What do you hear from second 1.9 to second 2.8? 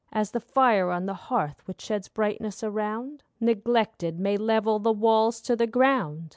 brightness